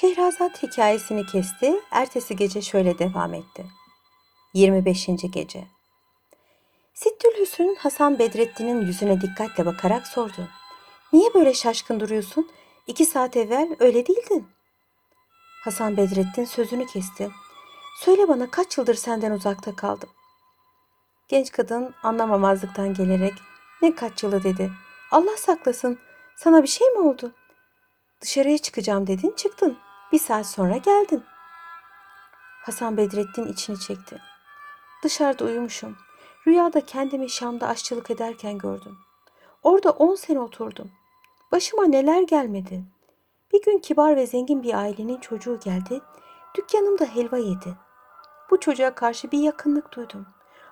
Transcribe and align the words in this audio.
Şehrazat 0.00 0.62
hikayesini 0.62 1.26
kesti, 1.26 1.80
ertesi 1.90 2.36
gece 2.36 2.62
şöyle 2.62 2.98
devam 2.98 3.34
etti. 3.34 3.66
25. 4.54 5.06
Gece 5.32 5.64
Sittülhüsn 6.94 7.74
Hasan 7.78 8.18
Bedrettin'in 8.18 8.86
yüzüne 8.86 9.20
dikkatle 9.20 9.66
bakarak 9.66 10.06
sordu. 10.06 10.48
Niye 11.12 11.34
böyle 11.34 11.54
şaşkın 11.54 12.00
duruyorsun? 12.00 12.50
İki 12.86 13.06
saat 13.06 13.36
evvel 13.36 13.76
öyle 13.80 14.06
değildin. 14.06 14.48
Hasan 15.64 15.96
Bedrettin 15.96 16.44
sözünü 16.44 16.86
kesti. 16.86 17.30
Söyle 17.98 18.28
bana 18.28 18.50
kaç 18.50 18.78
yıldır 18.78 18.94
senden 18.94 19.30
uzakta 19.30 19.76
kaldım. 19.76 20.08
Genç 21.28 21.52
kadın 21.52 21.94
anlamamazlıktan 22.02 22.94
gelerek 22.94 23.34
ne 23.82 23.94
kaç 23.94 24.22
yılı 24.22 24.42
dedi. 24.42 24.72
Allah 25.10 25.36
saklasın 25.36 25.98
sana 26.36 26.62
bir 26.62 26.68
şey 26.68 26.88
mi 26.88 26.98
oldu? 26.98 27.32
Dışarıya 28.20 28.58
çıkacağım 28.58 29.06
dedin 29.06 29.34
çıktın. 29.36 29.78
Bir 30.12 30.18
saat 30.18 30.46
sonra 30.46 30.76
geldin. 30.76 31.24
Hasan 32.62 32.96
Bedrettin 32.96 33.46
içini 33.46 33.80
çekti. 33.80 34.20
Dışarıda 35.02 35.44
uyumuşum. 35.44 35.96
Rüyada 36.46 36.86
kendimi 36.86 37.30
Şam'da 37.30 37.68
aşçılık 37.68 38.10
ederken 38.10 38.58
gördüm. 38.58 38.98
Orada 39.62 39.90
on 39.90 40.14
sene 40.14 40.40
oturdum. 40.40 40.90
Başıma 41.52 41.84
neler 41.84 42.22
gelmedi. 42.22 42.84
Bir 43.52 43.62
gün 43.62 43.78
kibar 43.78 44.16
ve 44.16 44.26
zengin 44.26 44.62
bir 44.62 44.74
ailenin 44.74 45.20
çocuğu 45.20 45.58
geldi. 45.64 46.00
Dükkanımda 46.54 47.04
helva 47.04 47.38
yedi. 47.38 47.76
Bu 48.50 48.60
çocuğa 48.60 48.94
karşı 48.94 49.30
bir 49.30 49.38
yakınlık 49.38 49.96
duydum. 49.96 50.26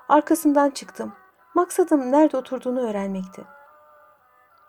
Arkasından 0.08 0.70
çıktım. 0.70 1.12
Maksadım 1.54 2.12
nerede 2.12 2.36
oturduğunu 2.36 2.80
öğrenmekti. 2.80 3.44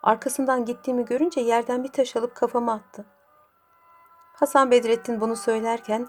Arkasından 0.02 0.64
gittiğimi 0.64 1.04
görünce 1.04 1.40
yerden 1.40 1.84
bir 1.84 1.92
taş 1.92 2.16
alıp 2.16 2.34
kafama 2.34 2.72
attı. 2.72 3.06
Hasan 4.40 4.70
Bedrettin 4.70 5.20
bunu 5.20 5.36
söylerken 5.36 6.08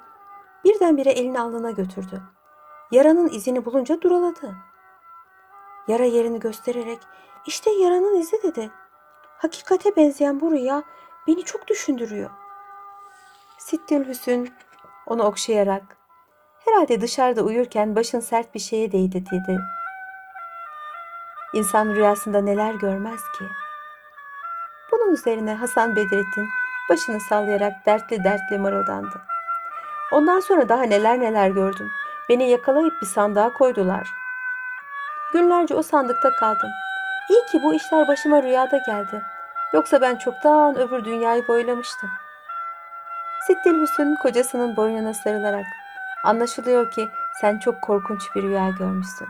birdenbire 0.64 1.10
elini 1.10 1.40
alnına 1.40 1.72
götürdü. 1.72 2.22
Yaranın 2.92 3.30
izini 3.30 3.66
bulunca 3.66 4.02
duraladı. 4.02 4.56
Yara 5.88 6.04
yerini 6.04 6.40
göstererek 6.40 7.00
işte 7.46 7.72
yaranın 7.72 8.20
izi 8.20 8.44
dedi. 8.44 8.72
Hakikate 9.38 9.96
benzeyen 9.96 10.40
bu 10.40 10.52
rüya 10.52 10.84
beni 11.28 11.44
çok 11.44 11.68
düşündürüyor. 11.68 12.30
Sittil 13.58 14.08
Hüsün 14.08 14.54
onu 15.08 15.24
okşayarak 15.24 15.98
herhalde 16.66 17.02
dışarıda 17.02 17.42
uyurken 17.42 17.96
başın 17.96 18.20
sert 18.20 18.56
bir 18.56 18.60
şeye 18.60 18.92
değdi 18.92 19.26
dedi. 19.32 19.60
İnsan 21.54 21.88
rüyasında 21.88 22.42
neler 22.42 22.74
görmez 22.74 23.22
ki? 23.38 23.46
Bunun 24.92 25.14
üzerine 25.14 25.54
Hasan 25.54 25.96
Bedrettin 25.96 26.50
başını 26.90 27.20
sallayarak 27.20 27.86
dertli 27.86 28.24
dertli 28.24 28.58
mırıldandı. 28.58 29.22
Ondan 30.12 30.40
sonra 30.40 30.70
daha 30.70 30.84
neler 30.84 31.20
neler 31.20 31.50
gördüm. 31.50 31.92
Beni 32.30 32.50
yakalayıp 32.50 33.02
bir 33.02 33.08
sandığa 33.08 33.54
koydular. 33.54 34.08
Günlerce 35.34 35.76
o 35.76 35.82
sandıkta 35.82 36.30
kaldım. 36.30 36.70
İyi 37.30 37.46
ki 37.46 37.60
bu 37.64 37.74
işler 37.74 38.08
başıma 38.08 38.44
rüyada 38.44 38.78
geldi. 38.78 39.26
Yoksa 39.74 40.02
ben 40.02 40.16
çoktan 40.16 40.78
öbür 40.78 41.06
dünyayı 41.06 41.48
boylamıştım. 41.48 42.10
Sittil 43.48 43.82
Hüsn 43.82 44.16
kocasının 44.22 44.76
boynuna 44.76 45.14
sarılarak 45.14 45.66
Anlaşılıyor 46.24 46.92
ki 46.92 47.10
sen 47.42 47.60
çok 47.60 47.82
korkunç 47.82 48.36
bir 48.36 48.44
rüya 48.44 48.70
görmüşsün. 48.70 49.28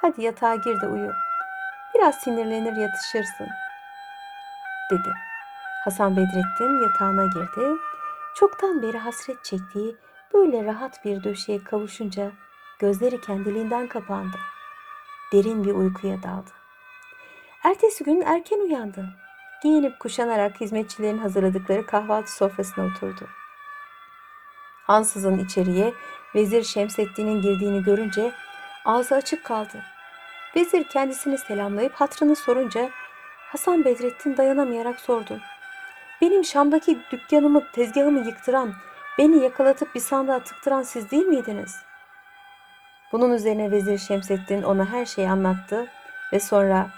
Hadi 0.00 0.22
yatağa 0.22 0.54
gir 0.54 0.80
de 0.80 0.86
uyu. 0.86 1.12
Biraz 1.94 2.14
sinirlenir 2.14 2.76
yatışırsın. 2.76 3.48
Dedi. 4.90 5.27
Hasan 5.84 6.16
Bedrettin 6.16 6.82
yatağına 6.82 7.24
girdi. 7.24 7.80
Çoktan 8.34 8.82
beri 8.82 8.98
hasret 8.98 9.44
çektiği 9.44 9.96
böyle 10.34 10.64
rahat 10.64 11.04
bir 11.04 11.24
döşeye 11.24 11.64
kavuşunca 11.64 12.30
gözleri 12.78 13.20
kendiliğinden 13.20 13.88
kapandı. 13.88 14.36
Derin 15.32 15.64
bir 15.64 15.72
uykuya 15.72 16.22
daldı. 16.22 16.50
Ertesi 17.64 18.04
gün 18.04 18.20
erken 18.20 18.58
uyandı. 18.58 19.04
Giyinip 19.62 20.00
kuşanarak 20.00 20.60
hizmetçilerin 20.60 21.18
hazırladıkları 21.18 21.86
kahvaltı 21.86 22.32
sofrasına 22.32 22.84
oturdu. 22.84 23.28
Ansızın 24.88 25.38
içeriye 25.38 25.94
Vezir 26.34 26.62
Şemseddin'in 26.62 27.42
girdiğini 27.42 27.82
görünce 27.82 28.32
ağzı 28.84 29.14
açık 29.14 29.44
kaldı. 29.44 29.82
Vezir 30.56 30.84
kendisini 30.88 31.38
selamlayıp 31.38 31.94
hatrını 31.94 32.36
sorunca 32.36 32.90
Hasan 33.52 33.84
Bedrettin 33.84 34.36
dayanamayarak 34.36 35.00
sordu. 35.00 35.40
Benim 36.20 36.44
Şam'daki 36.44 36.98
dükkanımı, 37.12 37.72
tezgahımı 37.72 38.26
yıktıran, 38.26 38.72
beni 39.18 39.42
yakalatıp 39.42 39.94
bir 39.94 40.00
sandığa 40.00 40.44
tıktıran 40.44 40.82
siz 40.82 41.10
değil 41.10 41.26
miydiniz? 41.26 41.76
Bunun 43.12 43.32
üzerine 43.32 43.70
Vezir 43.70 43.98
Şemseddin 43.98 44.62
ona 44.62 44.84
her 44.92 45.06
şeyi 45.06 45.30
anlattı 45.30 45.86
ve 46.32 46.40
sonra 46.40 46.90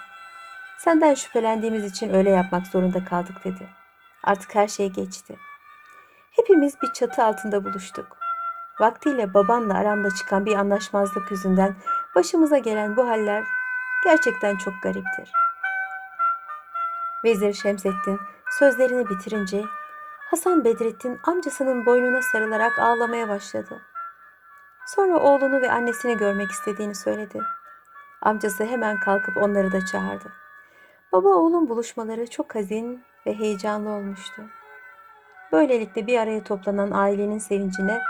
senden 0.78 1.14
şüphelendiğimiz 1.14 1.84
için 1.84 2.14
öyle 2.14 2.30
yapmak 2.30 2.66
zorunda 2.66 3.04
kaldık 3.04 3.44
dedi. 3.44 3.68
Artık 4.24 4.54
her 4.54 4.68
şey 4.68 4.90
geçti. 4.90 5.36
Hepimiz 6.30 6.82
bir 6.82 6.92
çatı 6.92 7.24
altında 7.24 7.64
buluştuk. 7.64 8.16
Vaktiyle 8.80 9.34
babanla 9.34 9.74
aramda 9.74 10.10
çıkan 10.10 10.46
bir 10.46 10.56
anlaşmazlık 10.56 11.30
yüzünden 11.30 11.76
başımıza 12.14 12.58
gelen 12.58 12.96
bu 12.96 13.08
haller 13.08 13.44
gerçekten 14.04 14.56
çok 14.56 14.74
gariptir. 14.82 15.32
Vezir 17.24 17.52
Şemseddin 17.52 18.20
sözlerini 18.58 19.08
bitirince 19.08 19.64
Hasan 20.30 20.64
Bedrettin 20.64 21.18
amcasının 21.24 21.86
boynuna 21.86 22.22
sarılarak 22.22 22.78
ağlamaya 22.78 23.28
başladı. 23.28 23.82
Sonra 24.86 25.18
oğlunu 25.18 25.60
ve 25.60 25.72
annesini 25.72 26.16
görmek 26.16 26.50
istediğini 26.50 26.94
söyledi. 26.94 27.40
Amcası 28.22 28.64
hemen 28.64 29.00
kalkıp 29.00 29.36
onları 29.36 29.72
da 29.72 29.86
çağırdı. 29.86 30.32
Baba 31.12 31.28
oğlun 31.28 31.68
buluşmaları 31.68 32.30
çok 32.30 32.54
hazin 32.54 33.04
ve 33.26 33.34
heyecanlı 33.38 33.90
olmuştu. 33.90 34.42
Böylelikle 35.52 36.06
bir 36.06 36.18
araya 36.18 36.44
toplanan 36.44 36.90
ailenin 36.90 37.38
sevincine 37.38 38.00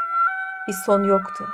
bir 0.69 0.73
son 0.87 1.05
yoktu. 1.05 1.49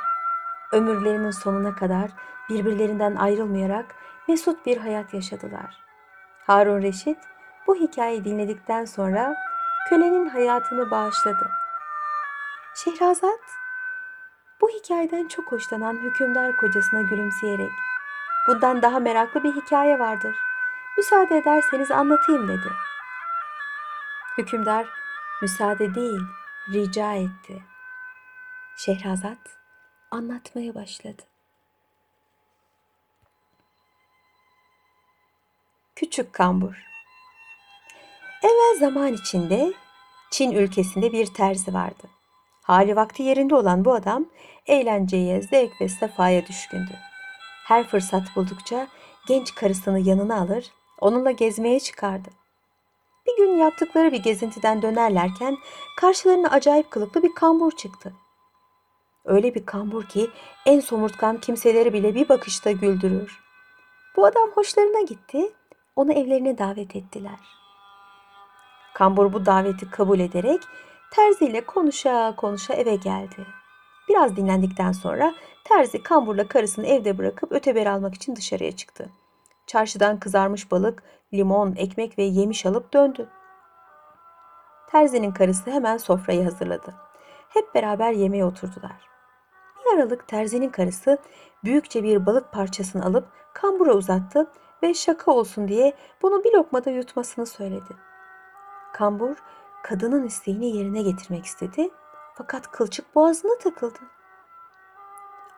Ömürlerinin 0.73 1.31
sonuna 1.31 1.75
kadar 1.75 2.11
birbirlerinden 2.49 3.17
ayrılmayarak 3.17 3.95
mesut 4.29 4.67
bir 4.67 4.77
hayat 4.77 5.15
yaşadılar. 5.15 5.83
Harun 6.47 6.83
Reşit 6.83 7.19
bu 7.67 7.77
hikayeyi 7.77 8.25
dinledikten 8.25 8.85
sonra 8.85 9.37
kölenin 9.89 10.29
hayatını 10.29 10.91
bağışladı. 10.91 11.51
Şehrazat 12.75 13.41
bu 14.61 14.69
hikayeden 14.69 15.29
çok 15.29 15.53
hoşlanan 15.53 15.97
hükümdar 15.97 16.57
kocasına 16.57 17.03
gülümseyerek 17.03 17.71
bundan 18.49 18.83
daha 18.83 19.01
meraklı 19.01 19.45
bir 19.45 19.53
hikaye 19.53 19.99
vardır. 19.99 20.37
Müsaade 20.97 21.39
ederseniz 21.39 21.91
anlatayım 21.91 22.49
dedi. 22.49 22.73
Hükümdar 24.39 24.87
müsaade 25.43 25.95
değil 25.95 26.21
rica 26.73 27.15
etti. 27.15 27.63
Şehrazat 28.77 29.59
anlatmaya 30.11 30.75
başladı. 30.75 31.23
Küçük 35.97 36.33
Kambur 36.33 36.96
Evvel 38.43 38.79
zaman 38.81 39.13
içinde 39.13 39.73
Çin 40.31 40.51
ülkesinde 40.51 41.13
bir 41.13 41.27
terzi 41.27 41.75
vardı. 41.75 42.09
Hali 42.63 42.97
vakti 42.97 43.23
yerinde 43.23 43.55
olan 43.55 43.85
bu 43.85 43.95
adam 43.95 44.27
eğlenceye, 44.67 45.43
zevk 45.43 45.81
ve 45.81 45.89
sefaya 45.89 46.47
düşkündü. 46.47 46.93
Her 47.65 47.87
fırsat 47.87 48.23
buldukça 48.37 48.89
genç 49.27 49.55
karısını 49.55 50.01
yanına 50.01 50.41
alır, 50.41 50.71
onunla 51.01 51.31
gezmeye 51.31 51.81
çıkardı. 51.81 52.29
Bir 53.27 53.37
gün 53.37 53.57
yaptıkları 53.57 54.13
bir 54.13 54.23
gezintiden 54.23 54.83
dönerlerken 54.83 55.57
karşılarına 55.97 56.51
acayip 56.51 56.91
kılıklı 56.91 57.23
bir 57.23 57.35
kambur 57.35 57.73
çıktı. 57.73 58.13
Öyle 59.25 59.55
bir 59.55 59.67
kambur 59.67 60.05
ki 60.05 60.31
en 60.67 60.81
somurtkan 60.81 61.41
kimseleri 61.41 61.93
bile 61.93 62.15
bir 62.15 62.29
bakışta 62.29 62.71
güldürür. 62.71 63.41
Bu 64.17 64.27
adam 64.27 64.51
hoşlarına 64.51 65.01
gitti, 65.01 65.53
onu 65.97 66.13
evlerine 66.13 66.59
davet 66.59 66.97
ettiler. 66.97 67.39
Kambur 68.97 69.33
bu 69.33 69.47
daveti 69.47 69.91
kabul 69.91 70.21
ederek 70.21 70.61
terziyle 71.11 71.61
konuşa 71.61 72.37
konuşa 72.37 72.75
eve 72.75 72.97
geldi. 72.97 73.47
Biraz 74.09 74.37
dinlendikten 74.37 74.93
sonra 74.93 75.35
terzi 75.65 76.03
kamburla 76.03 76.49
karısını 76.49 76.87
evde 76.87 77.19
bırakıp 77.19 77.53
öteber 77.53 77.87
almak 77.87 78.15
için 78.15 78.37
dışarıya 78.37 78.73
çıktı. 78.73 79.09
Çarşıdan 79.67 80.19
kızarmış 80.19 80.71
balık, 80.71 81.03
limon, 81.35 81.75
ekmek 81.77 82.19
ve 82.19 82.23
yemiş 82.23 82.67
alıp 82.67 82.93
döndü. 82.93 83.29
Terzinin 84.91 85.33
karısı 85.33 85.71
hemen 85.71 85.97
sofrayı 85.97 86.45
hazırladı. 86.45 86.95
Hep 87.49 87.75
beraber 87.75 88.13
yemeğe 88.13 88.45
oturdular. 88.45 89.09
Bir 89.79 89.99
aralık 89.99 90.29
terzinin 90.29 90.71
karısı 90.71 91.19
büyükçe 91.65 92.03
bir 92.03 92.27
balık 92.27 92.53
parçasını 92.53 93.05
alıp 93.05 93.29
kambura 93.55 93.95
uzattı 93.95 94.51
ve 94.83 94.95
şaka 94.95 95.33
olsun 95.33 95.69
diye 95.69 95.93
bunu 96.23 96.45
bir 96.45 96.53
lokmada 96.53 96.91
yutmasını 96.91 97.47
söyledi. 97.47 98.07
Kambur 98.97 99.37
kadının 99.83 100.27
isteğini 100.27 100.77
yerine 100.77 101.03
getirmek 101.03 101.45
istedi 101.45 101.91
fakat 102.35 102.71
kılçık 102.71 103.15
boğazına 103.15 103.59
takıldı. 103.59 103.99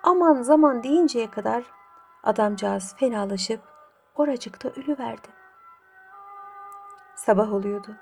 Aman 0.02 0.42
zaman 0.42 0.82
deyinceye 0.82 1.30
kadar 1.30 1.64
adamcağız 2.22 2.94
fenalaşıp 2.96 3.60
oracıkta 4.14 4.68
ölü 4.68 4.98
verdi. 4.98 5.28
Sabah 7.14 7.52
oluyordu. 7.52 7.96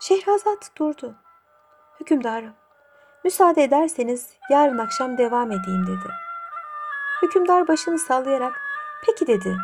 Şehrazat 0.00 0.70
durdu. 0.78 1.14
Hükümdarım, 2.00 2.54
müsaade 3.24 3.64
ederseniz 3.64 4.36
yarın 4.50 4.78
akşam 4.78 5.18
devam 5.18 5.52
edeyim 5.52 5.86
dedi. 5.86 6.12
Hükümdar 7.22 7.68
başını 7.68 7.98
sallayarak 7.98 8.60
peki 9.06 9.26
dedi 9.26 9.56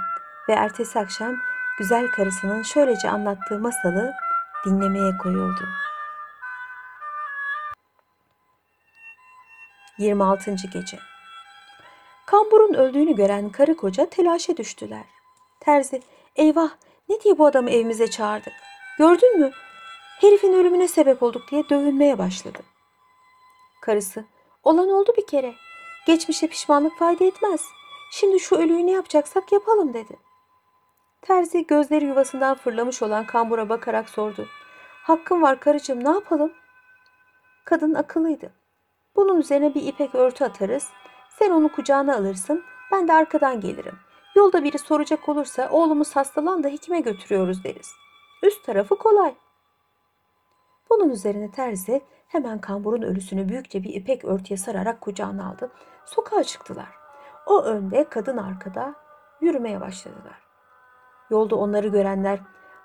ve 0.49 0.53
ertesi 0.53 0.99
akşam 0.99 1.35
güzel 1.79 2.11
karısının 2.11 2.63
şöylece 2.63 3.11
anlattığı 3.11 3.59
masalı 3.59 4.13
dinlemeye 4.65 5.17
koyuldu. 5.23 5.69
26. 9.99 10.55
gece 10.73 10.99
Kambur'un 12.27 12.75
öldüğünü 12.75 13.17
gören 13.17 13.51
karı 13.51 13.77
koca 13.77 14.11
telaşa 14.11 14.57
düştüler. 14.57 15.05
Terzi, 15.61 16.03
eyvah 16.37 16.71
ne 17.09 17.21
diye 17.21 17.39
bu 17.39 17.47
adamı 17.47 17.71
evimize 17.71 18.11
çağırdık? 18.11 18.53
Gördün 18.99 19.41
mü? 19.41 19.51
Herifin 20.21 20.53
ölümüne 20.53 20.89
sebep 20.89 21.23
olduk 21.23 21.51
diye 21.51 21.69
dövünmeye 21.69 22.19
başladı. 22.19 22.59
Karısı, 23.81 24.25
olan 24.65 24.89
oldu 24.89 25.13
bir 25.17 25.27
kere. 25.27 25.55
Geçmişe 26.07 26.47
pişmanlık 26.47 26.99
fayda 26.99 27.25
etmez. 27.25 27.65
Şimdi 28.13 28.41
şu 28.41 28.57
ölüyü 28.57 28.87
ne 28.87 28.91
yapacaksak 28.91 29.53
yapalım 29.53 29.95
dedi. 29.95 30.17
Terzi 31.23 31.67
gözleri 31.67 32.05
yuvasından 32.05 32.55
fırlamış 32.55 33.03
olan 33.03 33.27
kambura 33.27 33.69
bakarak 33.69 34.09
sordu. 34.09 34.47
Hakkım 35.03 35.43
var 35.43 35.61
karıcığım 35.61 36.05
ne 36.05 36.09
yapalım? 36.09 36.53
Kadın 37.65 37.95
akıllıydı. 37.95 38.53
Bunun 39.17 39.41
üzerine 39.41 39.75
bir 39.75 39.83
ipek 39.87 40.15
örtü 40.15 40.45
atarız. 40.45 40.89
Sen 41.39 41.51
onu 41.51 41.73
kucağına 41.73 42.17
alırsın. 42.17 42.65
Ben 42.93 43.09
de 43.09 43.13
arkadan 43.13 43.61
gelirim. 43.61 43.99
Yolda 44.35 44.65
biri 44.65 44.79
soracak 44.79 45.29
olursa 45.29 45.69
oğlumuz 45.71 46.17
hastalan 46.17 46.65
da 46.65 46.69
hekime 46.69 47.01
götürüyoruz 47.01 47.65
deriz. 47.65 47.93
Üst 48.43 48.65
tarafı 48.65 48.99
kolay. 48.99 49.35
Bunun 50.91 51.11
üzerine 51.11 51.51
terzi 51.51 52.03
hemen 52.29 52.61
kamburun 52.61 53.03
ölüsünü 53.03 53.49
büyükçe 53.49 53.83
bir 53.83 53.95
ipek 53.95 54.25
örtüye 54.25 54.57
sararak 54.57 55.01
kucağına 55.01 55.49
aldı. 55.49 55.71
Sokağa 56.07 56.45
çıktılar. 56.45 56.89
O 57.47 57.63
önde, 57.63 58.09
kadın 58.09 58.37
arkada 58.37 58.95
yürümeye 59.41 59.81
başladılar. 59.81 60.52
Yolda 61.33 61.57
onları 61.57 61.89
görenler 61.89 62.39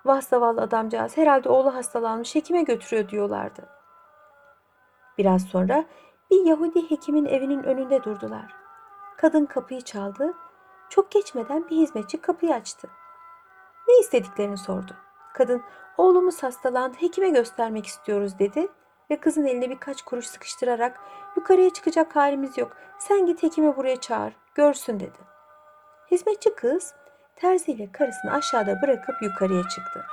vah 0.05 0.21
zavallı 0.21 0.61
adamcağız 0.61 1.17
herhalde 1.17 1.49
oğlu 1.49 1.75
hastalanmış 1.75 2.35
hekime 2.35 2.61
götürüyor 2.61 3.09
diyorlardı. 3.09 3.69
Biraz 5.17 5.43
sonra 5.43 5.85
bir 6.31 6.45
Yahudi 6.45 6.91
hekimin 6.91 7.25
evinin 7.25 7.63
önünde 7.63 8.03
durdular. 8.03 8.55
Kadın 9.17 9.45
kapıyı 9.45 9.81
çaldı. 9.81 10.33
Çok 10.89 11.11
geçmeden 11.11 11.69
bir 11.69 11.75
hizmetçi 11.75 12.21
kapıyı 12.21 12.53
açtı. 12.53 12.89
Ne 13.87 13.99
istediklerini 13.99 14.57
sordu. 14.57 14.91
Kadın 15.33 15.61
oğlumuz 15.97 16.43
hastalandı 16.43 16.97
hekime 16.99 17.29
göstermek 17.29 17.85
istiyoruz 17.85 18.39
dedi 18.39 18.67
ve 19.09 19.19
kızın 19.19 19.45
eline 19.45 19.69
birkaç 19.69 20.01
kuruş 20.01 20.27
sıkıştırarak 20.27 20.99
yukarıya 21.35 21.69
çıkacak 21.69 22.15
halimiz 22.15 22.57
yok 22.57 22.71
sen 22.99 23.25
git 23.25 23.43
hekimi 23.43 23.77
buraya 23.77 23.95
çağır 23.95 24.33
görsün 24.55 24.99
dedi. 24.99 25.19
Hizmetçi 26.11 26.55
kız 26.55 26.93
terziyle 27.41 27.91
karısını 27.91 28.33
aşağıda 28.33 28.81
bırakıp 28.81 29.21
yukarıya 29.21 29.63
çıktı. 29.63 30.05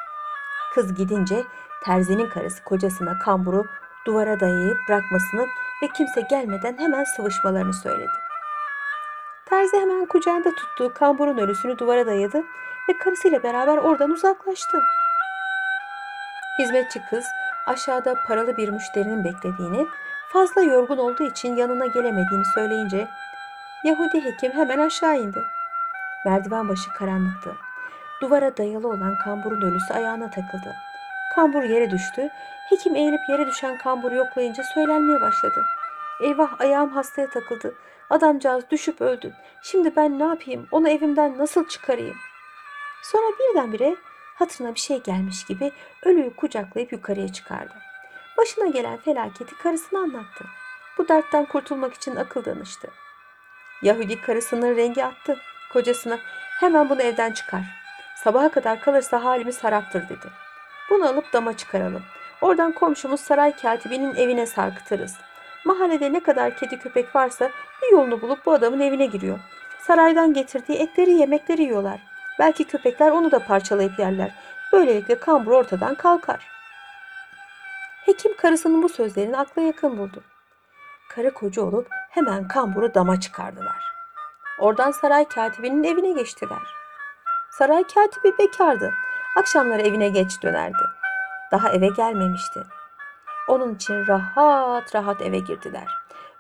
Kız 0.75 0.95
gidince 0.95 1.45
terzinin 1.85 2.29
karısı 2.29 2.65
kocasına 2.65 3.19
kamburu 3.19 3.67
duvara 4.07 4.41
dayayıp 4.41 4.79
bırakmasını 4.89 5.47
ve 5.83 5.89
kimse 5.97 6.21
gelmeden 6.21 6.79
hemen 6.79 7.05
sıvışmalarını 7.05 7.75
söyledi. 7.75 8.13
Terzi 9.47 9.81
hemen 9.81 10.07
kucağında 10.07 10.55
tuttuğu 10.55 10.95
kamburun 10.95 11.39
ölüsünü 11.39 11.79
duvara 11.79 12.07
dayadı 12.07 12.39
ve 12.89 12.99
karısıyla 12.99 13.43
beraber 13.43 13.77
oradan 13.77 14.11
uzaklaştı. 14.11 14.79
Hizmetçi 16.59 17.01
kız 17.11 17.25
aşağıda 17.67 18.15
paralı 18.29 18.57
bir 18.57 18.69
müşterinin 18.69 19.25
beklediğini, 19.25 19.87
fazla 20.33 20.63
yorgun 20.63 20.99
olduğu 20.99 21.25
için 21.25 21.57
yanına 21.57 21.87
gelemediğini 21.87 22.45
söyleyince 22.55 23.09
Yahudi 23.85 24.25
hekim 24.25 24.53
hemen 24.53 24.79
aşağı 24.79 25.19
indi. 25.19 25.54
Merdiven 26.25 26.69
başı 26.69 26.93
karanlıktı. 26.93 27.57
Duvara 28.21 28.57
dayalı 28.57 28.89
olan 28.89 29.19
kamburun 29.25 29.63
ölüsü 29.63 29.95
ayağına 29.95 30.31
takıldı. 30.31 30.75
Kambur 31.35 31.63
yere 31.63 31.91
düştü. 31.91 32.29
Hekim 32.71 32.97
eğilip 32.97 33.21
yere 33.29 33.47
düşen 33.47 33.79
kamburu 33.79 34.15
yoklayınca 34.15 34.65
söylenmeye 34.75 35.21
başladı. 35.21 35.65
Eyvah 36.23 36.61
ayağım 36.61 36.91
hastaya 36.91 37.31
takıldı. 37.31 37.75
Adamcağız 38.11 38.71
düşüp 38.71 39.01
öldü. 39.01 39.33
Şimdi 39.63 39.97
ben 39.97 40.19
ne 40.19 40.25
yapayım? 40.25 40.69
Onu 40.71 40.89
evimden 40.89 41.39
nasıl 41.39 41.69
çıkarayım? 41.69 42.17
Sonra 43.03 43.27
birdenbire 43.39 43.97
hatırına 44.35 44.75
bir 44.75 44.81
şey 44.81 45.03
gelmiş 45.03 45.45
gibi 45.45 45.73
ölüyü 46.05 46.37
kucaklayıp 46.37 46.93
yukarıya 46.93 47.33
çıkardı. 47.33 47.75
Başına 48.39 48.67
gelen 48.67 48.97
felaketi 48.97 49.59
karısına 49.59 50.01
anlattı. 50.01 50.45
Bu 50.99 51.09
dertten 51.09 51.45
kurtulmak 51.45 51.95
için 51.95 52.17
akıl 52.17 52.45
danıştı. 52.45 52.89
Yahudi 53.83 54.21
karısının 54.21 54.77
rengi 54.77 55.05
attı. 55.05 55.39
Kocasına 55.75 56.19
hemen 56.61 56.91
bunu 56.91 57.03
evden 57.03 57.33
çıkar. 57.33 57.63
Sabaha 58.17 58.49
kadar 58.49 58.81
kalırsa 58.81 59.25
halimiz 59.25 59.65
haraptır 59.65 60.09
dedi. 60.09 60.27
Bunu 60.91 61.09
alıp 61.09 61.33
dama 61.33 61.57
çıkaralım. 61.57 62.03
Oradan 62.41 62.73
komşumuz 62.73 63.21
saray 63.21 63.57
katibinin 63.57 64.15
evine 64.15 64.47
sarkıtırız. 64.47 65.17
Mahallede 65.65 66.13
ne 66.13 66.21
kadar 66.21 66.57
kedi 66.57 66.79
köpek 66.79 67.17
varsa 67.17 67.51
bir 67.83 67.93
yolunu 67.93 68.23
bulup 68.23 68.47
bu 68.47 68.53
adamın 68.53 68.81
evine 68.81 69.07
giriyor. 69.07 69.39
Saraydan 69.81 70.35
getirdiği 70.35 70.79
etleri 70.79 71.11
yemekleri 71.11 71.63
yiyorlar. 71.63 72.01
Belki 72.39 72.65
köpekler 72.65 73.11
onu 73.11 73.31
da 73.31 73.39
parçalayıp 73.39 73.99
yerler. 73.99 74.35
Böylelikle 74.73 75.19
kambur 75.19 75.53
ortadan 75.53 75.95
kalkar. 75.95 76.49
Hekim 78.05 78.37
karısının 78.37 78.83
bu 78.83 78.89
sözlerini 78.89 79.37
akla 79.37 79.63
yakın 79.63 79.99
buldu. 79.99 80.23
Karı 81.09 81.35
koca 81.35 81.63
olup 81.63 81.89
hemen 82.11 82.49
kamburu 82.49 82.95
dama 82.95 83.21
çıkardılar. 83.21 83.94
Oradan 84.59 84.91
saray 84.91 85.29
katibinin 85.29 85.85
evine 85.85 86.13
geçtiler. 86.13 86.63
Saray 87.51 87.85
katibi 87.85 88.39
bekardı. 88.39 88.95
Akşamları 89.37 89.83
evine 89.83 90.09
geç 90.09 90.43
dönerdi. 90.43 90.85
Daha 91.53 91.71
eve 91.71 91.89
gelmemişti. 91.89 92.63
Onun 93.49 93.75
için 93.75 94.07
rahat 94.07 94.95
rahat 94.95 95.23
eve 95.23 95.39
girdiler. 95.39 95.87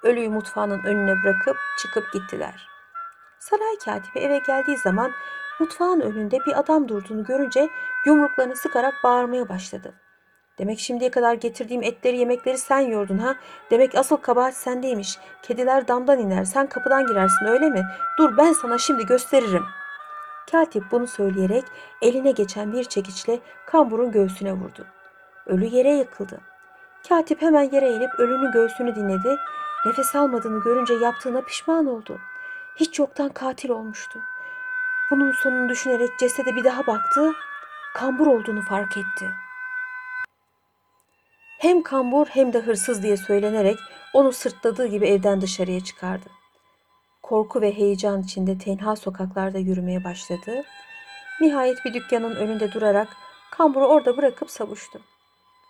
Ölüyü 0.02 0.28
mutfağının 0.28 0.84
önüne 0.84 1.22
bırakıp 1.22 1.56
çıkıp 1.78 2.12
gittiler. 2.12 2.68
Saray 3.38 3.78
katibi 3.84 4.18
eve 4.18 4.38
geldiği 4.38 4.76
zaman 4.76 5.12
mutfağın 5.60 6.00
önünde 6.00 6.38
bir 6.46 6.58
adam 6.58 6.88
durduğunu 6.88 7.24
görünce 7.24 7.68
yumruklarını 8.06 8.56
sıkarak 8.56 8.94
bağırmaya 9.04 9.48
başladı. 9.48 9.94
Demek 10.58 10.78
şimdiye 10.78 11.10
kadar 11.10 11.34
getirdiğim 11.34 11.82
etleri 11.82 12.18
yemekleri 12.18 12.58
sen 12.58 12.80
yordun 12.80 13.18
ha? 13.18 13.34
Demek 13.70 13.94
asıl 13.94 14.16
kabahat 14.16 14.56
sendeymiş. 14.56 15.18
Kediler 15.42 15.88
damdan 15.88 16.18
iner 16.18 16.44
sen 16.44 16.66
kapıdan 16.66 17.06
girersin 17.06 17.46
öyle 17.46 17.70
mi? 17.70 17.82
Dur 18.18 18.36
ben 18.36 18.52
sana 18.52 18.78
şimdi 18.78 19.06
gösteririm. 19.06 19.64
Katip 20.50 20.84
bunu 20.90 21.06
söyleyerek 21.06 21.64
eline 22.02 22.30
geçen 22.30 22.72
bir 22.72 22.84
çekiçle 22.84 23.40
kamburun 23.66 24.12
göğsüne 24.12 24.52
vurdu. 24.52 24.86
Ölü 25.46 25.64
yere 25.64 25.90
yıkıldı. 25.90 26.40
Katip 27.08 27.42
hemen 27.42 27.70
yere 27.72 27.88
eğilip 27.88 28.20
ölünün 28.20 28.52
göğsünü 28.52 28.94
dinledi. 28.94 29.36
Nefes 29.86 30.14
almadığını 30.14 30.62
görünce 30.62 30.94
yaptığına 30.94 31.40
pişman 31.40 31.86
oldu. 31.86 32.18
Hiç 32.76 32.98
yoktan 32.98 33.28
katil 33.28 33.70
olmuştu. 33.70 34.18
Bunun 35.10 35.32
sonunu 35.32 35.68
düşünerek 35.68 36.18
cesede 36.18 36.56
bir 36.56 36.64
daha 36.64 36.86
baktı. 36.86 37.32
Kambur 37.94 38.26
olduğunu 38.26 38.62
fark 38.62 38.96
etti. 38.96 39.43
Hem 41.64 41.82
kambur 41.82 42.26
hem 42.26 42.52
de 42.52 42.58
hırsız 42.58 43.02
diye 43.02 43.16
söylenerek 43.16 43.76
onu 44.14 44.32
sırtladığı 44.32 44.86
gibi 44.86 45.06
evden 45.06 45.40
dışarıya 45.40 45.80
çıkardı. 45.80 46.26
Korku 47.22 47.60
ve 47.60 47.76
heyecan 47.76 48.22
içinde 48.22 48.58
tenha 48.58 48.96
sokaklarda 48.96 49.58
yürümeye 49.58 50.04
başladı. 50.04 50.62
Nihayet 51.40 51.84
bir 51.84 51.94
dükkanın 51.94 52.36
önünde 52.36 52.72
durarak 52.72 53.08
kamburu 53.50 53.86
orada 53.86 54.16
bırakıp 54.16 54.50
savuştu. 54.50 55.00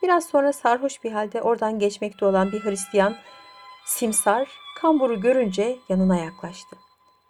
Biraz 0.02 0.26
sonra 0.26 0.52
sarhoş 0.52 1.04
bir 1.04 1.12
halde 1.12 1.42
oradan 1.42 1.78
geçmekte 1.78 2.26
olan 2.26 2.52
bir 2.52 2.64
Hristiyan 2.64 3.14
simsar 3.86 4.48
kamburu 4.80 5.20
görünce 5.20 5.76
yanına 5.88 6.16
yaklaştı. 6.16 6.76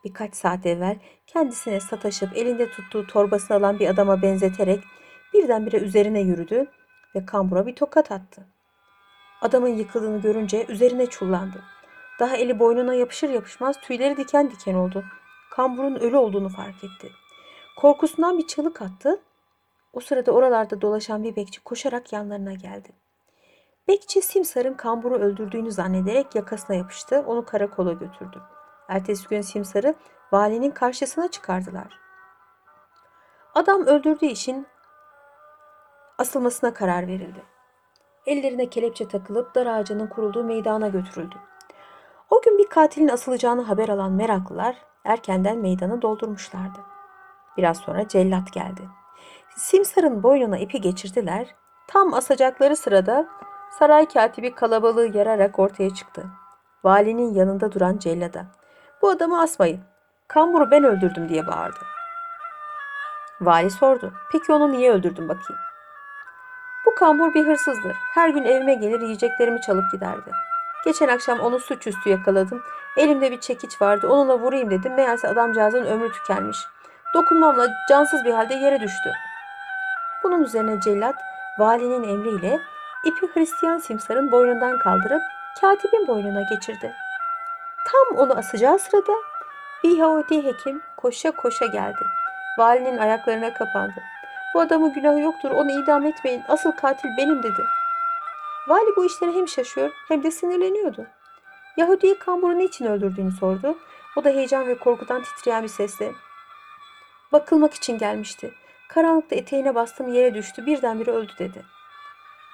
Birkaç 0.04 0.36
saat 0.36 0.66
evvel 0.66 0.98
kendisine 1.26 1.80
sataşıp 1.80 2.36
elinde 2.36 2.70
tuttuğu 2.70 3.06
torbasını 3.06 3.56
alan 3.56 3.78
bir 3.78 3.88
adama 3.88 4.22
benzeterek 4.22 4.84
birdenbire 5.34 5.76
üzerine 5.76 6.20
yürüdü 6.20 6.66
ve 7.14 7.26
kambura 7.26 7.66
bir 7.66 7.74
tokat 7.74 8.12
attı. 8.12 8.53
Adamın 9.40 9.68
yıkıldığını 9.68 10.20
görünce 10.20 10.66
üzerine 10.68 11.06
çullandı. 11.06 11.62
Daha 12.20 12.36
eli 12.36 12.58
boynuna 12.58 12.94
yapışır 12.94 13.28
yapışmaz 13.30 13.80
tüyleri 13.80 14.16
diken 14.16 14.50
diken 14.50 14.74
oldu. 14.74 15.04
Kamburun 15.50 15.94
ölü 15.94 16.16
olduğunu 16.16 16.48
fark 16.48 16.84
etti. 16.84 17.12
Korkusundan 17.76 18.38
bir 18.38 18.46
çığlık 18.46 18.82
attı. 18.82 19.20
O 19.92 20.00
sırada 20.00 20.32
oralarda 20.32 20.80
dolaşan 20.80 21.22
bir 21.22 21.36
bekçi 21.36 21.64
koşarak 21.64 22.12
yanlarına 22.12 22.52
geldi. 22.52 22.88
Bekçi 23.88 24.22
Simsar'ın 24.22 24.74
kamburu 24.74 25.14
öldürdüğünü 25.14 25.72
zannederek 25.72 26.34
yakasına 26.34 26.76
yapıştı, 26.76 27.24
onu 27.26 27.44
karakola 27.44 27.92
götürdü. 27.92 28.42
Ertesi 28.88 29.28
gün 29.28 29.40
Simsar'ı 29.40 29.94
valinin 30.32 30.70
karşısına 30.70 31.28
çıkardılar. 31.28 31.98
Adam 33.54 33.86
öldürdüğü 33.86 34.26
için 34.26 34.66
asılmasına 36.18 36.74
karar 36.74 37.06
verildi. 37.06 37.53
Ellerine 38.26 38.70
kelepçe 38.70 39.08
takılıp 39.08 39.54
dar 39.54 39.66
ağacının 39.66 40.06
kurulduğu 40.06 40.44
meydana 40.44 40.88
götürüldü. 40.88 41.34
O 42.30 42.40
gün 42.42 42.58
bir 42.58 42.66
katilin 42.66 43.08
asılacağını 43.08 43.62
haber 43.62 43.88
alan 43.88 44.12
meraklılar 44.12 44.76
erkenden 45.04 45.58
meydanı 45.58 46.02
doldurmuşlardı. 46.02 46.78
Biraz 47.56 47.76
sonra 47.78 48.08
cellat 48.08 48.52
geldi. 48.52 48.82
Simsar'ın 49.56 50.22
boynuna 50.22 50.58
ipi 50.58 50.80
geçirdiler. 50.80 51.54
Tam 51.86 52.14
asacakları 52.14 52.76
sırada 52.76 53.26
saray 53.78 54.08
katibi 54.08 54.54
kalabalığı 54.54 55.16
yararak 55.16 55.58
ortaya 55.58 55.94
çıktı. 55.94 56.24
Valinin 56.84 57.34
yanında 57.34 57.72
duran 57.72 57.98
cellada. 57.98 58.46
Bu 59.02 59.08
adamı 59.08 59.40
asmayın. 59.40 59.80
Kamburu 60.28 60.70
ben 60.70 60.84
öldürdüm 60.84 61.28
diye 61.28 61.46
bağırdı. 61.46 61.80
Vali 63.40 63.70
sordu. 63.70 64.12
Peki 64.32 64.52
onu 64.52 64.72
niye 64.72 64.92
öldürdün 64.92 65.28
bakayım? 65.28 65.60
Bu 66.94 66.98
kambur 66.98 67.34
bir 67.34 67.46
hırsızdır. 67.46 67.96
Her 68.14 68.28
gün 68.28 68.44
evime 68.44 68.74
gelir 68.74 69.00
yiyeceklerimi 69.00 69.60
çalıp 69.60 69.92
giderdi. 69.92 70.30
Geçen 70.84 71.08
akşam 71.08 71.40
onu 71.40 71.58
suçüstü 71.58 72.10
yakaladım. 72.10 72.62
Elimde 72.96 73.30
bir 73.30 73.40
çekiç 73.40 73.82
vardı. 73.82 74.08
Onunla 74.08 74.38
vurayım 74.38 74.70
dedim. 74.70 74.94
Meğerse 74.94 75.28
adamcağızın 75.28 75.84
ömrü 75.84 76.12
tükenmiş. 76.12 76.58
Dokunmamla 77.14 77.68
cansız 77.88 78.24
bir 78.24 78.30
halde 78.30 78.54
yere 78.54 78.80
düştü. 78.80 79.12
Bunun 80.24 80.42
üzerine 80.42 80.80
cellat 80.80 81.14
valinin 81.58 82.08
emriyle 82.08 82.60
ipi 83.04 83.26
Hristiyan 83.34 83.78
simsarın 83.78 84.32
boynundan 84.32 84.78
kaldırıp 84.78 85.22
katibin 85.60 86.06
boynuna 86.06 86.42
geçirdi. 86.50 86.92
Tam 87.92 88.18
onu 88.18 88.38
asacağı 88.38 88.78
sırada 88.78 89.12
bir 89.84 89.98
Yahudi 89.98 90.44
hekim 90.44 90.82
koşa 90.96 91.30
koşa 91.30 91.66
geldi. 91.66 92.04
Valinin 92.58 92.98
ayaklarına 92.98 93.54
kapandı. 93.54 94.13
Bu 94.54 94.60
adamın 94.60 94.92
günahı 94.92 95.20
yoktur, 95.20 95.50
onu 95.50 95.82
idam 95.82 96.06
etmeyin, 96.06 96.42
asıl 96.48 96.72
katil 96.72 97.08
benim 97.18 97.42
dedi. 97.42 97.62
Vali 98.68 98.96
bu 98.96 99.04
işlere 99.04 99.32
hem 99.32 99.48
şaşıyor 99.48 99.90
hem 100.08 100.22
de 100.22 100.30
sinirleniyordu. 100.30 101.06
Yahudi'yi 101.76 102.18
kamburu 102.18 102.58
niçin 102.58 102.84
öldürdüğünü 102.84 103.32
sordu. 103.32 103.78
O 104.16 104.24
da 104.24 104.28
heyecan 104.28 104.66
ve 104.66 104.78
korkudan 104.78 105.22
titreyen 105.22 105.62
bir 105.62 105.68
sesle 105.68 106.12
bakılmak 107.32 107.74
için 107.74 107.98
gelmişti. 107.98 108.54
Karanlıkta 108.88 109.36
eteğine 109.36 109.74
bastım 109.74 110.14
yere 110.14 110.34
düştü 110.34 110.66
birdenbire 110.66 111.10
öldü 111.10 111.32
dedi. 111.38 111.64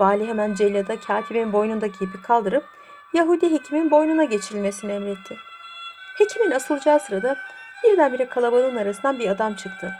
Vali 0.00 0.28
hemen 0.28 0.54
cellada 0.54 1.00
katibin 1.00 1.52
boynundaki 1.52 2.04
ipi 2.04 2.22
kaldırıp 2.22 2.64
Yahudi 3.14 3.50
hekimin 3.50 3.90
boynuna 3.90 4.24
geçirilmesini 4.24 4.92
emretti. 4.92 5.36
Hekimin 6.18 6.50
asılacağı 6.50 7.00
sırada 7.00 7.36
birdenbire 7.84 8.28
kalabalığın 8.28 8.76
arasından 8.76 9.18
bir 9.18 9.28
adam 9.28 9.54
çıktı. 9.54 9.92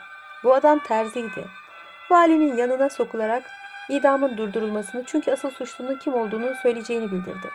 Bu 0.44 0.54
adam 0.54 0.78
terziydi. 0.78 1.59
Valinin 2.10 2.56
yanına 2.56 2.90
sokularak 2.90 3.42
idamın 3.88 4.36
durdurulmasını 4.36 5.04
çünkü 5.06 5.32
asıl 5.32 5.50
suçlunun 5.50 5.98
kim 5.98 6.14
olduğunu 6.14 6.54
söyleyeceğini 6.62 7.10
bildirdi. 7.10 7.50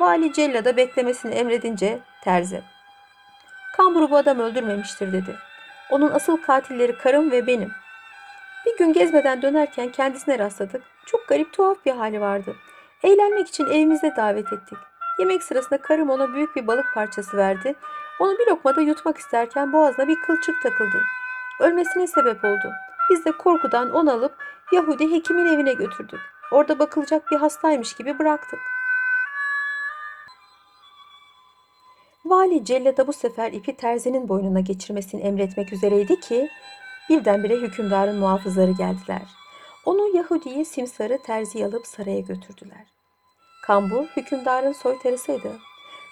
Vali 0.00 0.32
cellada 0.32 0.76
beklemesini 0.76 1.34
emredince 1.34 1.98
terzi. 2.24 2.62
Kamburu 3.76 4.10
bu 4.10 4.16
adam 4.16 4.38
öldürmemiştir 4.38 5.12
dedi. 5.12 5.36
Onun 5.90 6.10
asıl 6.10 6.36
katilleri 6.36 6.98
karım 6.98 7.30
ve 7.30 7.46
benim. 7.46 7.72
Bir 8.66 8.78
gün 8.78 8.92
gezmeden 8.92 9.42
dönerken 9.42 9.92
kendisine 9.92 10.38
rastladık. 10.38 10.82
Çok 11.06 11.28
garip 11.28 11.52
tuhaf 11.52 11.86
bir 11.86 11.92
hali 11.92 12.20
vardı. 12.20 12.56
Eğlenmek 13.02 13.48
için 13.48 13.66
evimizde 13.66 14.16
davet 14.16 14.52
ettik. 14.52 14.78
Yemek 15.18 15.42
sırasında 15.42 15.82
karım 15.82 16.10
ona 16.10 16.34
büyük 16.34 16.56
bir 16.56 16.66
balık 16.66 16.94
parçası 16.94 17.36
verdi. 17.36 17.74
Onu 18.20 18.38
bir 18.38 18.46
lokmada 18.46 18.80
yutmak 18.80 19.18
isterken 19.18 19.72
boğazına 19.72 20.08
bir 20.08 20.20
kılçık 20.20 20.62
takıldı. 20.62 21.02
Ölmesine 21.60 22.06
sebep 22.06 22.44
oldu. 22.44 22.72
Biz 23.10 23.24
de 23.24 23.32
korkudan 23.32 23.94
onu 23.94 24.12
alıp 24.12 24.36
Yahudi 24.72 25.10
hekimin 25.10 25.46
evine 25.46 25.72
götürdük. 25.72 26.20
Orada 26.52 26.78
bakılacak 26.78 27.30
bir 27.30 27.36
hastaymış 27.36 27.94
gibi 27.94 28.18
bıraktık. 28.18 28.60
Vali 32.24 32.64
cellada 32.64 33.06
bu 33.06 33.12
sefer 33.12 33.52
ipi 33.52 33.76
terzinin 33.76 34.28
boynuna 34.28 34.60
geçirmesini 34.60 35.20
emretmek 35.20 35.72
üzereydi 35.72 36.20
ki 36.20 36.48
birdenbire 37.08 37.56
hükümdarın 37.56 38.18
muhafızları 38.18 38.70
geldiler. 38.70 39.22
Onu 39.84 40.16
Yahudi'yi 40.16 40.64
simsarı 40.64 41.18
terzi 41.22 41.66
alıp 41.66 41.86
saraya 41.86 42.20
götürdüler. 42.20 42.86
Kambur 43.62 44.06
hükümdarın 44.06 44.72
soytarısıydı. 44.72 45.58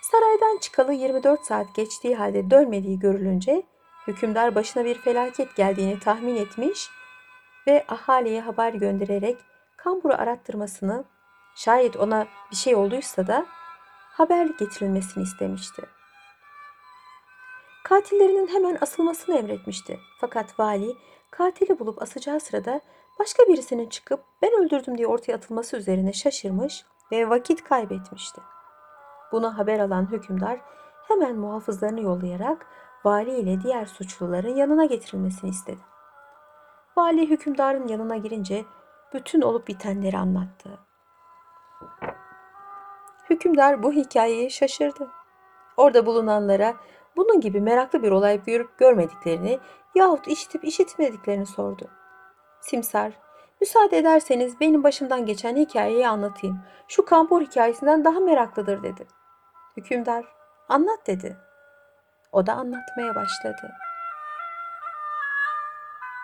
Saraydan 0.03 0.59
çıkalı 0.61 0.93
24 0.93 1.45
saat 1.45 1.75
geçtiği 1.75 2.15
halde 2.17 2.51
dönmediği 2.51 2.99
görülünce 2.99 3.63
hükümdar 4.09 4.55
başına 4.55 4.85
bir 4.85 4.99
felaket 4.99 5.57
geldiğini 5.57 6.01
tahmin 6.01 6.37
etmiş 6.37 6.91
ve 7.67 7.85
ahaliye 7.89 8.41
haber 8.41 8.73
göndererek 8.73 9.39
kamburu 9.77 10.13
arattırmasını 10.13 11.05
şayet 11.55 11.97
ona 11.97 12.27
bir 12.51 12.57
şey 12.57 12.75
olduysa 12.75 13.27
da 13.27 13.47
haber 14.13 14.47
getirilmesini 14.47 15.23
istemişti. 15.23 15.83
Katillerinin 17.85 18.47
hemen 18.47 18.79
asılmasını 18.81 19.39
emretmişti. 19.39 19.99
Fakat 20.21 20.59
vali 20.61 20.97
katili 21.31 21.79
bulup 21.79 22.03
asacağı 22.03 22.41
sırada 22.41 22.81
başka 23.19 23.43
birisinin 23.43 23.89
çıkıp 23.89 24.21
ben 24.43 24.53
öldürdüm 24.53 24.99
diye 24.99 25.07
ortaya 25.07 25.35
atılması 25.35 25.77
üzerine 25.77 26.13
şaşırmış 26.13 26.85
ve 27.13 27.29
vakit 27.29 27.65
kaybetmişti. 27.65 28.41
Bunu 29.33 29.59
haber 29.59 29.79
alan 29.79 30.13
hükümdar 30.13 30.61
hemen 31.09 31.37
muhafızlarını 31.37 32.01
yollayarak 32.01 32.67
vali 33.05 33.39
ile 33.39 33.61
diğer 33.61 33.87
suçluların 33.87 34.57
yanına 34.57 34.85
getirilmesini 34.85 35.51
istedi. 35.51 35.81
Vali 36.97 37.31
hükümdarın 37.31 37.89
yanına 37.89 38.17
girince 38.17 38.65
bütün 39.15 39.41
olup 39.41 39.69
bitenleri 39.69 40.19
anlattı. 40.19 40.79
Hükümdar 43.31 43.83
bu 43.83 43.93
hikayeyi 43.93 44.51
şaşırdı. 44.51 45.09
Orada 45.77 46.07
bulunanlara 46.07 46.75
bunun 47.17 47.41
gibi 47.41 47.61
meraklı 47.61 48.03
bir 48.03 48.11
olay 48.11 48.45
görüp 48.45 48.79
görmediklerini 48.79 49.59
yahut 49.95 50.29
işitip 50.29 50.65
işitmediklerini 50.65 51.47
sordu. 51.47 51.89
Simsar, 52.61 53.13
müsaade 53.61 53.99
ederseniz 53.99 54.61
benim 54.61 54.85
başımdan 54.85 55.27
geçen 55.27 55.57
hikayeyi 55.57 56.09
anlatayım. 56.09 56.59
Şu 56.89 57.05
kampor 57.05 57.43
hikayesinden 57.43 58.05
daha 58.05 58.21
meraklıdır 58.21 58.83
dedi. 58.83 59.07
Hükümdar, 59.77 60.25
anlat 60.69 61.07
dedi. 61.07 61.37
O 62.33 62.47
da 62.47 62.53
anlatmaya 62.53 63.15
başladı. 63.15 63.73